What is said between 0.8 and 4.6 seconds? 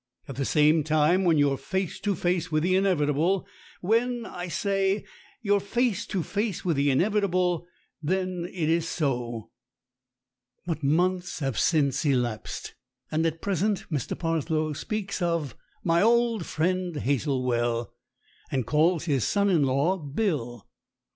time, when you're face to face with the inevitable when, I